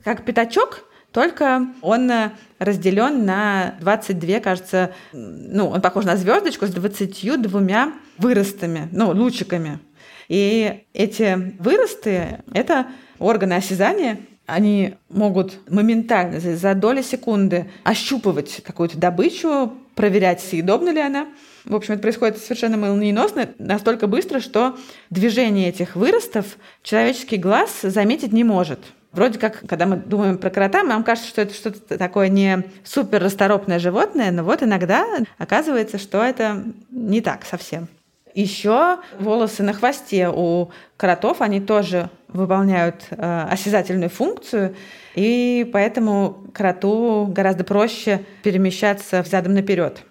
Как 0.04 0.24
пятачок, 0.26 0.84
только 1.12 1.66
он 1.82 2.12
э, 2.12 2.34
разделен 2.60 3.26
на 3.26 3.74
22, 3.82 4.42
кажется, 4.42 4.92
ну, 5.12 5.70
он 5.70 5.82
похож 5.82 6.06
на 6.06 6.16
звездочку 6.18 6.68
с 6.68 6.70
22 6.70 7.94
выростами, 8.20 8.90
ну, 8.92 9.10
лучиками. 9.10 9.80
И 10.28 10.84
эти 10.94 11.56
выросты– 11.58 12.44
это 12.54 12.86
органы 13.18 13.54
осязания, 13.54 14.20
они 14.46 14.98
могут 15.10 15.68
моментально, 15.68 16.40
за 16.40 16.76
доли 16.76 17.02
секунды 17.02 17.72
ощупывать 17.84 18.62
какую-то 18.64 19.00
добычу, 19.00 19.74
проверять, 19.96 20.42
съедобна 20.42 20.90
ли 20.90 21.00
она. 21.00 21.28
В 21.66 21.76
общем, 21.76 21.94
это 21.94 22.02
происходит 22.02 22.38
совершенно 22.38 22.78
молниеносно, 22.78 23.50
настолько 23.58 24.08
быстро, 24.08 24.40
что 24.40 24.78
движение 25.10 25.70
этих 25.70 25.96
выростов 25.96 26.58
человеческий 26.82 27.38
глаз 27.38 27.82
заметить 27.82 28.34
не 28.34 28.44
может. 28.44 28.80
Вроде 29.14 29.38
как, 29.38 29.64
когда 29.68 29.86
мы 29.86 29.98
думаем 29.98 30.40
про 30.40 30.50
крота, 30.50 30.84
нам 30.84 31.04
кажется, 31.04 31.30
что 31.30 31.42
это 31.42 31.54
что-то 31.54 31.98
такое 32.00 32.30
не 32.30 32.64
супер 32.84 33.22
расторопное 33.22 33.78
животное, 33.78 34.32
но 34.32 34.44
вот 34.44 34.64
иногда 34.64 35.06
оказывается, 35.38 36.00
что 36.00 36.24
это 36.24 36.64
не 36.90 37.22
так 37.22 37.46
совсем. 37.46 37.88
Еще 38.34 38.98
волосы 39.20 39.62
на 39.64 39.74
хвосте 39.74 40.30
у 40.30 40.72
кротов, 40.98 41.42
они 41.42 41.62
тоже 41.62 42.10
выполняют 42.28 43.06
э, 43.12 43.48
осязательную 43.50 44.10
функцию, 44.10 44.76
и 45.14 45.70
поэтому 45.72 46.48
кроту 46.54 47.28
гораздо 47.30 47.64
проще 47.64 48.26
перемещаться 48.42 49.22
взадом 49.22 49.54
наперед. 49.54 50.04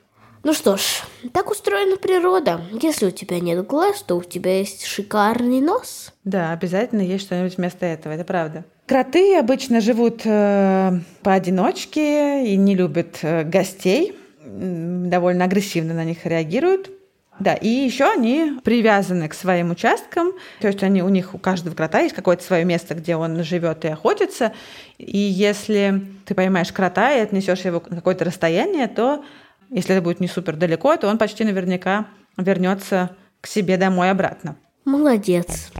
Ну 0.44 0.54
что 0.54 0.76
ж, 0.76 1.02
так 1.32 1.50
устроена 1.50 1.96
природа. 1.96 2.60
Если 2.80 3.06
у 3.06 3.10
тебя 3.10 3.38
нет 3.38 3.64
глаз, 3.66 4.02
то 4.02 4.16
у 4.16 4.22
тебя 4.22 4.58
есть 4.58 4.84
шикарный 4.84 5.60
нос. 5.60 6.12
Да, 6.24 6.52
обязательно 6.52 7.00
есть 7.00 7.24
что-нибудь 7.24 7.56
вместо 7.56 7.86
этого, 7.86 8.12
это 8.12 8.24
правда. 8.24 8.64
Кроты 8.86 9.36
обычно 9.36 9.80
живут 9.80 10.22
э, 10.24 10.92
поодиночке 11.22 12.46
и 12.46 12.56
не 12.56 12.74
любят 12.74 13.18
э, 13.22 13.44
гостей, 13.44 14.16
довольно 14.44 15.44
агрессивно 15.44 15.94
на 15.94 16.04
них 16.04 16.26
реагируют. 16.26 16.90
Да, 17.42 17.54
и 17.54 17.66
еще 17.66 18.04
они 18.04 18.60
привязаны 18.62 19.26
к 19.26 19.34
своим 19.34 19.72
участкам, 19.72 20.30
то 20.60 20.68
есть 20.68 20.80
они, 20.84 21.02
у 21.02 21.08
них 21.08 21.34
у 21.34 21.38
каждого 21.38 21.74
крота 21.74 21.98
есть 21.98 22.14
какое-то 22.14 22.44
свое 22.44 22.64
место, 22.64 22.94
где 22.94 23.16
он 23.16 23.42
живет 23.42 23.84
и 23.84 23.88
охотится. 23.88 24.52
И 24.98 25.18
если 25.18 26.04
ты 26.24 26.36
поймаешь 26.36 26.72
крота 26.72 27.12
и 27.12 27.18
отнесешь 27.18 27.64
его 27.64 27.82
на 27.88 27.96
какое-то 27.96 28.24
расстояние, 28.24 28.86
то 28.86 29.24
если 29.70 29.96
это 29.96 30.02
будет 30.04 30.20
не 30.20 30.28
супер 30.28 30.54
далеко, 30.54 30.96
то 30.96 31.08
он 31.08 31.18
почти 31.18 31.42
наверняка 31.42 32.06
вернется 32.36 33.10
к 33.40 33.48
себе 33.48 33.76
домой 33.76 34.12
обратно. 34.12 34.54
Молодец. 34.84 35.72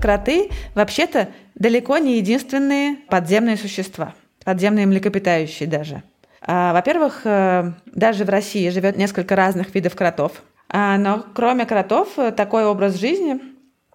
Кроты 0.00 0.50
вообще-то 0.76 1.30
далеко 1.56 1.98
не 1.98 2.18
единственные 2.18 2.98
подземные 3.08 3.56
существа, 3.56 4.14
подземные 4.44 4.86
млекопитающие 4.86 5.68
даже. 5.68 6.04
А, 6.46 6.72
Во-первых, 6.74 7.22
э, 7.24 7.72
даже 7.86 8.24
в 8.24 8.28
России 8.28 8.68
живет 8.68 8.96
несколько 8.96 9.34
разных 9.34 9.74
видов 9.74 9.96
кротов. 9.96 10.42
А, 10.68 10.98
Но 10.98 11.24
кроме 11.34 11.64
кротов, 11.64 12.18
э, 12.18 12.32
такой 12.32 12.66
образ 12.66 12.96
жизни 12.96 13.40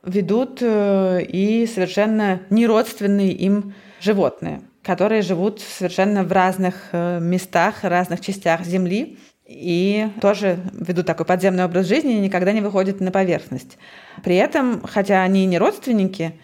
ведут 0.04 0.60
э, 0.62 1.22
и 1.22 1.68
совершенно 1.68 2.42
неродственные 2.50 3.34
им 3.34 3.76
животные, 4.00 4.62
которые 4.82 5.22
живут 5.22 5.60
совершенно 5.60 6.24
в 6.24 6.32
разных 6.32 6.92
местах, 6.94 7.84
разных 7.84 8.22
частях 8.22 8.64
Земли. 8.64 9.18
и 9.46 10.08
тоже 10.22 10.60
ведут 10.74 11.08
такой 11.08 11.26
подземный 11.26 11.66
образ 11.66 11.88
жизни 11.88 12.14
и 12.14 12.20
никогда 12.20 12.52
не 12.52 12.62
выходят 12.62 13.00
на 13.02 13.12
поверхность. 13.12 13.78
При 14.24 14.36
этом, 14.36 14.82
хотя 14.84 15.24
они 15.24 15.48
не 15.48 15.58
родственники, 15.58 16.40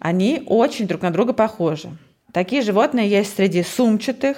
они 0.00 0.42
очень 0.44 0.88
друг 0.88 1.02
на 1.02 1.12
друга 1.12 1.32
похожи. 1.32 1.88
Такие 2.32 2.62
животные 2.62 3.08
есть 3.08 3.36
среди 3.36 3.62
сумчатых, 3.62 4.36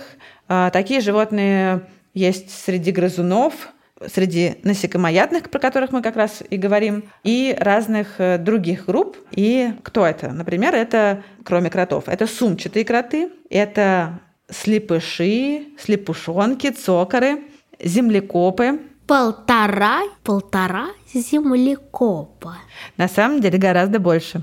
такие 0.72 1.00
животные 1.00 1.82
есть 2.14 2.50
среди 2.50 2.90
грызунов, 2.90 3.72
среди 4.06 4.56
насекомоядных, 4.62 5.50
про 5.50 5.58
которых 5.58 5.92
мы 5.92 6.02
как 6.02 6.16
раз 6.16 6.42
и 6.48 6.56
говорим, 6.56 7.04
и 7.22 7.56
разных 7.58 8.14
э, 8.18 8.38
других 8.38 8.86
групп. 8.86 9.18
И 9.32 9.74
кто 9.82 10.06
это? 10.06 10.32
Например, 10.32 10.74
это, 10.74 11.22
кроме 11.44 11.70
кротов, 11.70 12.04
это 12.08 12.26
сумчатые 12.26 12.84
кроты, 12.84 13.30
это 13.50 14.20
слепыши, 14.50 15.66
слепушонки, 15.78 16.70
цокоры, 16.70 17.42
землекопы, 17.78 18.80
Полтора, 19.10 20.02
полтора 20.22 20.86
землекопа. 21.12 22.54
На 22.96 23.08
самом 23.08 23.40
деле 23.40 23.58
гораздо 23.58 23.98
больше 23.98 24.42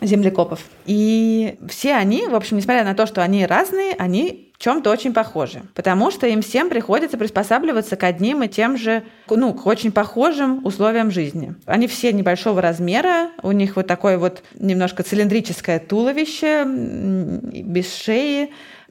землекопов. 0.00 0.60
И 0.84 1.58
все 1.68 1.94
они, 1.94 2.28
в 2.28 2.36
общем, 2.36 2.56
несмотря 2.56 2.84
на 2.84 2.94
то, 2.94 3.06
что 3.06 3.20
они 3.24 3.44
разные, 3.46 3.94
они 3.98 4.45
в 4.56 4.62
чем-то 4.62 4.90
очень 4.90 5.12
похожи. 5.12 5.62
Потому 5.74 6.10
что 6.10 6.26
им 6.26 6.40
всем 6.40 6.70
приходится 6.70 7.18
приспосабливаться 7.18 7.96
к 7.96 8.04
одним 8.04 8.42
и 8.42 8.48
тем 8.48 8.76
же, 8.76 9.02
ну, 9.28 9.52
к 9.52 9.66
очень 9.66 9.92
похожим 9.92 10.64
условиям 10.64 11.10
жизни. 11.10 11.54
Они 11.66 11.86
все 11.86 12.12
небольшого 12.12 12.62
размера, 12.62 13.30
у 13.42 13.52
них 13.52 13.76
вот 13.76 13.86
такое 13.86 14.18
вот 14.18 14.42
немножко 14.54 15.02
цилиндрическое 15.02 15.78
туловище, 15.78 16.64
без 16.66 17.94
шеи, 17.94 18.50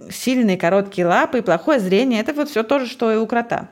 сильные 0.10 0.57
короткие 0.57 1.07
лапы 1.07 1.39
и 1.39 1.41
плохое 1.41 1.79
зрение. 1.79 2.22
Это 2.22 2.34
вот 2.34 2.50
все 2.50 2.63
то 2.63 2.79
же, 2.79 2.88
что 2.88 3.12
и 3.12 3.17
у 3.17 3.25
крота. 3.25 3.69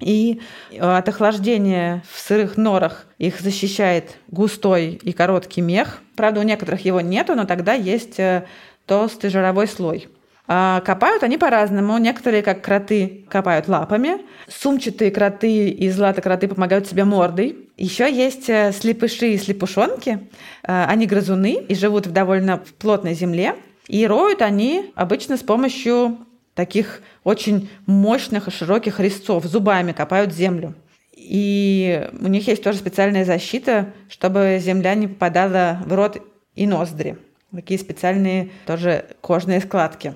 И 0.00 0.40
от 0.78 1.08
охлаждения 1.08 2.02
в 2.12 2.18
сырых 2.18 2.56
норах 2.58 3.06
их 3.18 3.40
защищает 3.40 4.18
густой 4.28 4.98
и 5.02 5.12
короткий 5.12 5.62
мех. 5.62 6.02
Правда, 6.16 6.40
у 6.40 6.42
некоторых 6.42 6.84
его 6.84 7.00
нету, 7.00 7.34
но 7.34 7.44
тогда 7.44 7.72
есть 7.72 8.18
э, 8.18 8.44
толстый 8.84 9.30
жировой 9.30 9.66
слой. 9.66 10.08
А 10.48 10.80
копают 10.80 11.22
они 11.22 11.38
по-разному. 11.38 11.98
Некоторые, 11.98 12.42
как 12.42 12.62
кроты, 12.62 13.24
копают 13.28 13.68
лапами. 13.68 14.18
Сумчатые 14.48 15.10
кроты 15.10 15.68
и 15.68 15.90
златокроты 15.90 16.48
помогают 16.48 16.86
себе 16.86 17.04
мордой. 17.04 17.68
Еще 17.76 18.12
есть 18.12 18.48
э, 18.48 18.72
слепыши 18.72 19.32
и 19.32 19.38
слепушонки. 19.38 20.28
Э, 20.62 20.84
они 20.84 21.06
грызуны 21.06 21.54
и 21.54 21.74
живут 21.74 22.06
в 22.06 22.12
довольно 22.12 22.62
плотной 22.78 23.14
земле. 23.14 23.56
И 23.88 24.06
роют 24.06 24.42
они 24.42 24.92
обычно 24.94 25.36
с 25.36 25.42
помощью 25.42 26.18
таких 26.54 27.02
очень 27.22 27.68
мощных 27.86 28.48
и 28.48 28.50
широких 28.50 28.98
резцов, 28.98 29.44
зубами 29.44 29.92
копают 29.92 30.32
землю. 30.32 30.74
И 31.14 32.08
у 32.20 32.28
них 32.28 32.46
есть 32.46 32.62
тоже 32.62 32.78
специальная 32.78 33.24
защита, 33.24 33.92
чтобы 34.08 34.58
земля 34.60 34.94
не 34.94 35.08
попадала 35.08 35.80
в 35.84 35.92
рот 35.92 36.22
и 36.54 36.66
ноздри. 36.66 37.18
Такие 37.52 37.78
специальные 37.78 38.50
тоже 38.66 39.06
кожные 39.20 39.60
складки. 39.60 40.14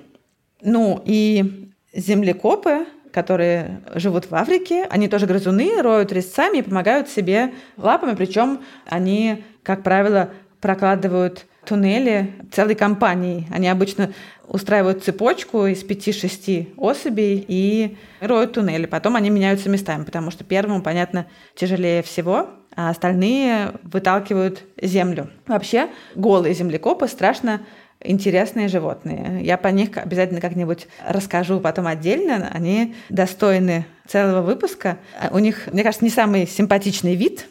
Ну 0.63 1.01
и 1.05 1.71
землекопы, 1.93 2.85
которые 3.11 3.81
живут 3.95 4.29
в 4.29 4.35
Африке, 4.35 4.85
они 4.89 5.07
тоже 5.07 5.25
грызуны, 5.25 5.81
роют 5.81 6.11
резцами 6.11 6.59
и 6.59 6.61
помогают 6.61 7.09
себе 7.09 7.53
лапами, 7.77 8.15
причем 8.15 8.61
они, 8.85 9.43
как 9.63 9.83
правило, 9.83 10.29
прокладывают 10.61 11.45
туннели 11.65 12.33
целой 12.51 12.75
компанией. 12.75 13.47
Они 13.51 13.67
обычно 13.67 14.13
устраивают 14.47 15.03
цепочку 15.03 15.65
из 15.65 15.83
5-6 15.83 16.73
особей 16.77 17.43
и 17.47 17.97
роют 18.19 18.53
туннели. 18.53 18.85
Потом 18.85 19.15
они 19.15 19.29
меняются 19.29 19.69
местами, 19.69 20.03
потому 20.03 20.31
что 20.31 20.43
первому, 20.43 20.81
понятно, 20.81 21.27
тяжелее 21.55 22.01
всего, 22.03 22.49
а 22.75 22.89
остальные 22.89 23.73
выталкивают 23.83 24.63
землю. 24.81 25.29
Вообще, 25.45 25.89
голые 26.15 26.53
землекопы 26.53 27.07
страшно 27.07 27.61
интересные 28.03 28.67
животные. 28.67 29.41
Я 29.43 29.57
по 29.57 29.67
них 29.67 29.97
обязательно 29.97 30.41
как-нибудь 30.41 30.87
расскажу 31.07 31.59
потом 31.59 31.87
отдельно. 31.87 32.49
Они 32.53 32.95
достойны 33.09 33.85
целого 34.07 34.41
выпуска. 34.41 34.97
У 35.31 35.39
них, 35.39 35.67
мне 35.71 35.83
кажется, 35.83 36.05
не 36.05 36.11
самый 36.11 36.47
симпатичный 36.47 37.15
вид, 37.15 37.47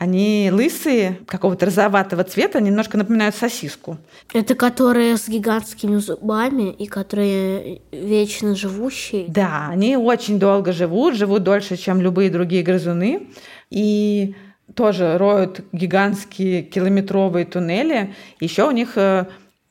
они 0.00 0.48
лысые, 0.50 1.18
какого-то 1.26 1.66
розоватого 1.66 2.24
цвета, 2.24 2.58
немножко 2.58 2.96
напоминают 2.96 3.34
сосиску. 3.34 3.98
Это 4.32 4.54
которые 4.54 5.18
с 5.18 5.28
гигантскими 5.28 5.96
зубами 5.96 6.72
и 6.72 6.86
которые 6.86 7.82
вечно 7.92 8.54
живущие. 8.54 9.26
Да, 9.28 9.68
они 9.68 9.98
очень 9.98 10.38
долго 10.38 10.72
живут, 10.72 11.16
живут 11.16 11.42
дольше, 11.42 11.76
чем 11.76 12.00
любые 12.00 12.30
другие 12.30 12.62
грызуны. 12.62 13.26
И 13.68 14.34
тоже 14.74 15.18
роют 15.18 15.60
гигантские 15.72 16.62
километровые 16.62 17.44
туннели. 17.44 18.14
Еще 18.40 18.66
у 18.66 18.70
них 18.70 18.92
э, 18.96 19.26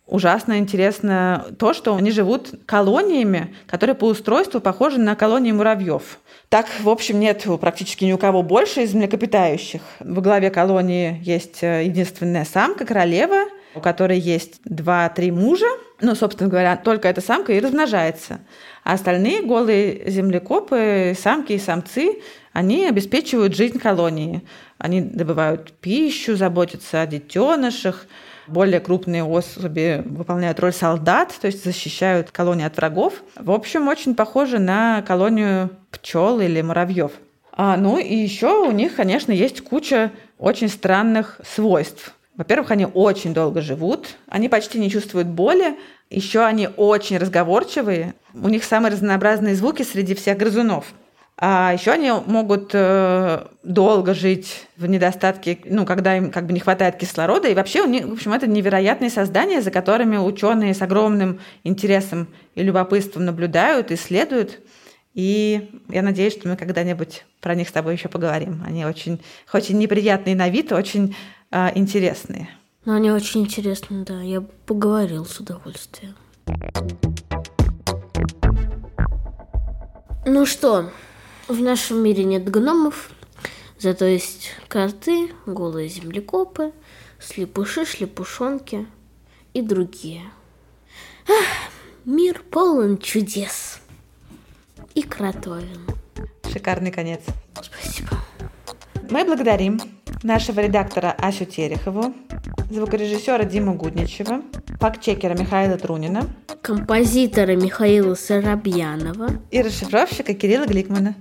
ужасно 0.09 0.57
интересно 0.57 1.45
то, 1.57 1.73
что 1.73 1.95
они 1.95 2.11
живут 2.11 2.51
колониями, 2.65 3.55
которые 3.67 3.95
по 3.95 4.05
устройству 4.05 4.59
похожи 4.59 4.99
на 4.99 5.15
колонии 5.15 5.51
муравьев. 5.51 6.19
Так, 6.49 6.65
в 6.81 6.89
общем, 6.89 7.19
нет 7.19 7.45
практически 7.61 8.05
ни 8.05 8.11
у 8.11 8.17
кого 8.17 8.41
больше 8.41 8.81
из 8.81 8.93
млекопитающих. 8.93 9.81
В 9.99 10.21
главе 10.21 10.49
колонии 10.49 11.21
есть 11.23 11.63
э, 11.63 11.85
единственная 11.85 12.43
самка, 12.45 12.85
королева, 12.85 13.45
у 13.75 13.81
которой 13.81 14.17
есть 14.17 14.59
два-три 14.65 15.31
мужа. 15.31 15.67
Ну, 16.01 16.15
собственно 16.15 16.49
говоря, 16.49 16.75
только 16.75 17.07
эта 17.07 17.21
самка 17.21 17.53
и 17.53 17.59
размножается. 17.59 18.39
А 18.83 18.93
остальные 18.93 19.43
голые 19.43 20.09
землекопы, 20.09 21.15
самки 21.19 21.53
и 21.53 21.59
самцы, 21.59 22.19
они 22.51 22.87
обеспечивают 22.87 23.55
жизнь 23.55 23.77
колонии. 23.77 24.41
Они 24.79 25.01
добывают 25.01 25.73
пищу, 25.73 26.35
заботятся 26.35 27.01
о 27.01 27.07
детенышах, 27.07 28.07
более 28.51 28.79
крупные 28.79 29.23
особи 29.23 30.03
выполняют 30.05 30.59
роль 30.59 30.73
солдат, 30.73 31.33
то 31.39 31.47
есть 31.47 31.63
защищают 31.63 32.31
колонию 32.31 32.67
от 32.67 32.77
врагов. 32.77 33.23
В 33.35 33.51
общем, 33.51 33.87
очень 33.87 34.15
похоже 34.15 34.59
на 34.59 35.01
колонию 35.03 35.69
пчел 35.91 36.39
или 36.39 36.61
муравьев. 36.61 37.11
А, 37.51 37.77
ну 37.77 37.97
и 37.97 38.15
еще 38.15 38.67
у 38.67 38.71
них, 38.71 38.95
конечно, 38.95 39.31
есть 39.31 39.61
куча 39.61 40.11
очень 40.37 40.69
странных 40.69 41.39
свойств. 41.45 42.13
Во-первых, 42.35 42.71
они 42.71 42.85
очень 42.85 43.33
долго 43.33 43.61
живут, 43.61 44.15
они 44.27 44.47
почти 44.47 44.79
не 44.79 44.89
чувствуют 44.89 45.27
боли, 45.27 45.77
еще 46.09 46.45
они 46.45 46.69
очень 46.77 47.17
разговорчивые, 47.17 48.13
у 48.33 48.47
них 48.47 48.63
самые 48.63 48.93
разнообразные 48.93 49.55
звуки 49.55 49.83
среди 49.83 50.15
всех 50.15 50.37
грызунов. 50.37 50.85
А 51.41 51.71
еще 51.71 51.91
они 51.91 52.11
могут 52.11 52.71
э, 52.73 53.47
долго 53.63 54.13
жить 54.13 54.67
в 54.75 54.85
недостатке, 54.87 55.57
ну, 55.63 55.85
когда 55.85 56.17
им 56.17 56.31
как 56.31 56.45
бы 56.45 56.51
не 56.51 56.59
хватает 56.59 56.97
кислорода. 56.97 57.47
И 57.47 57.55
вообще, 57.55 57.81
у 57.81 57.87
них, 57.87 58.05
в 58.05 58.11
общем, 58.11 58.33
это 58.33 58.45
невероятные 58.45 59.09
создания, 59.09 59.61
за 59.61 59.71
которыми 59.71 60.17
ученые 60.17 60.73
с 60.73 60.81
огромным 60.81 61.39
интересом 61.63 62.27
и 62.55 62.61
любопытством 62.61 63.23
наблюдают, 63.23 63.89
исследуют. 63.89 64.59
И 65.13 65.69
я 65.87 66.01
надеюсь, 66.01 66.33
что 66.33 66.49
мы 66.49 66.57
когда-нибудь 66.57 67.23
про 67.39 67.55
них 67.55 67.69
с 67.69 67.71
тобой 67.71 67.93
еще 67.93 68.09
поговорим. 68.09 68.61
Они 68.67 68.85
очень, 68.85 69.21
хоть 69.47 69.69
и 69.69 69.73
неприятные 69.73 70.35
на 70.35 70.49
вид, 70.49 70.73
очень 70.73 71.15
э, 71.51 71.69
интересные. 71.73 72.49
Но 72.83 72.95
они 72.95 73.11
очень 73.11 73.43
интересные, 73.43 74.03
да. 74.03 74.19
Я 74.21 74.41
поговорил 74.41 75.25
с 75.25 75.39
удовольствием. 75.39 76.15
Ну 80.25 80.45
что, 80.45 80.91
в 81.49 81.61
нашем 81.61 82.03
мире 82.03 82.23
нет 82.23 82.47
гномов, 82.49 83.09
зато 83.79 84.05
есть 84.05 84.51
коты, 84.67 85.31
голые 85.47 85.89
землекопы, 85.89 86.71
слепуши, 87.19 87.85
шлепушонки 87.85 88.85
и 89.55 89.61
другие. 89.63 90.21
Ах, 91.27 91.71
мир 92.05 92.43
полон 92.51 92.99
чудес 92.99 93.79
и 94.93 95.01
кротовин. 95.01 95.87
Шикарный 96.51 96.91
конец. 96.91 97.21
Спасибо. 97.59 98.11
Мы 99.09 99.25
благодарим 99.25 99.81
нашего 100.21 100.59
редактора 100.59 101.15
Асю 101.17 101.45
Терехову, 101.45 102.13
звукорежиссера 102.69 103.43
Диму 103.43 103.73
Гудничева, 103.73 104.43
фактчекера 104.79 105.33
Михаила 105.33 105.77
Трунина, 105.79 106.29
композитора 106.69 107.55
Михаила 107.55 108.13
Соробьянова 108.13 109.41
и 109.49 109.59
расшифровщика 109.59 110.35
Кирилла 110.35 110.67
Гликмана. 110.67 111.15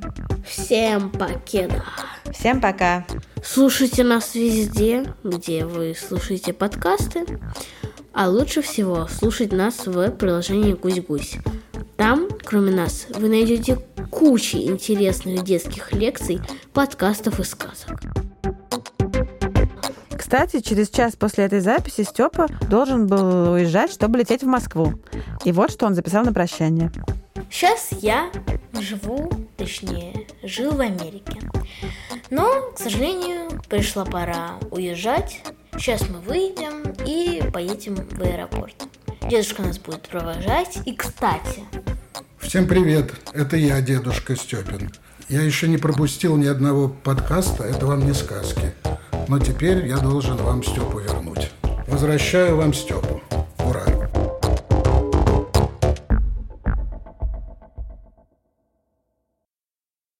Всем 0.47 1.09
покеда! 1.11 1.83
Всем 2.31 2.61
пока! 2.61 3.07
Слушайте 3.43 4.05
нас 4.05 4.35
везде, 4.35 5.07
где 5.25 5.65
вы 5.65 5.97
слушаете 5.99 6.53
подкасты, 6.53 7.25
а 8.13 8.29
лучше 8.29 8.61
всего 8.61 9.07
слушать 9.07 9.53
нас 9.53 9.87
в 9.87 10.11
приложении 10.11 10.75
«Гусь-гусь». 10.75 11.37
Там, 11.97 12.29
кроме 12.45 12.71
нас, 12.73 13.07
вы 13.09 13.31
найдете 13.31 13.79
кучу 14.11 14.59
интересных 14.59 15.45
детских 15.45 15.95
лекций, 15.95 16.43
подкастов 16.75 17.41
и 17.41 17.45
сказок. 17.45 18.03
Кстати, 20.29 20.61
через 20.61 20.91
час 20.91 21.17
после 21.17 21.45
этой 21.45 21.61
записи 21.61 22.03
Степа 22.03 22.49
должен 22.69 23.07
был 23.07 23.53
уезжать, 23.53 23.91
чтобы 23.91 24.19
лететь 24.19 24.43
в 24.43 24.47
Москву. 24.47 24.93
И 25.47 25.53
вот 25.53 25.71
что 25.71 25.87
он 25.87 25.95
записал 25.95 26.23
на 26.23 26.35
прощание. 26.35 26.93
Сейчас 27.51 27.89
я 28.03 28.31
живу 28.79 29.31
точнее, 29.57 30.27
жил 30.43 30.73
в 30.73 30.81
Америке. 30.81 31.41
Но, 32.29 32.73
к 32.75 32.79
сожалению, 32.79 33.63
пришла 33.71 34.05
пора 34.05 34.59
уезжать. 34.71 35.41
Сейчас 35.79 36.07
мы 36.11 36.19
выйдем 36.19 36.83
и 37.07 37.43
поедем 37.51 37.95
в 37.95 38.21
аэропорт. 38.21 38.75
Дедушка 39.31 39.63
нас 39.63 39.79
будет 39.79 40.03
провожать. 40.09 40.81
И, 40.85 40.95
кстати, 40.95 41.65
Всем 42.39 42.69
привет, 42.69 43.15
это 43.33 43.57
я, 43.57 43.81
дедушка 43.81 44.37
Степин. 44.37 44.91
Я 45.31 45.41
еще 45.41 45.69
не 45.69 45.79
пропустил 45.79 46.37
ни 46.37 46.47
одного 46.47 46.91
подкаста, 46.91 47.65
это 47.65 47.87
вам 47.87 48.05
не 48.05 48.13
сказки. 48.13 48.75
Но 49.29 49.39
теперь 49.39 49.87
я 49.87 49.99
должен 49.99 50.37
вам 50.39 50.63
Степу 50.63 51.01
вернуть. 51.01 51.51
Возвращаю 51.87 52.57
вам 52.57 52.73
Степу. 52.73 53.18